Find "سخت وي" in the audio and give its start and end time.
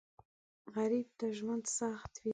1.77-2.29